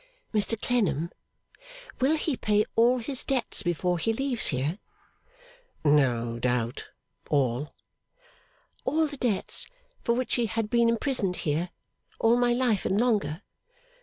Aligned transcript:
'Mr 0.33 0.59
Clennam, 0.59 1.11
will 1.99 2.15
he 2.17 2.35
pay 2.35 2.65
all 2.75 2.97
his 2.97 3.23
debts 3.23 3.61
before 3.61 3.99
he 3.99 4.11
leaves 4.11 4.47
here?' 4.47 4.79
'No 5.85 6.39
doubt. 6.39 6.87
All.' 7.29 7.75
'All 8.83 9.05
the 9.05 9.15
debts 9.17 9.67
for 10.03 10.13
which 10.15 10.33
he 10.37 10.47
had 10.47 10.71
been 10.71 10.89
imprisoned 10.89 11.35
here, 11.45 11.69
all 12.19 12.35
my 12.37 12.51
life 12.51 12.83
and 12.83 12.99
longer? 12.99 13.43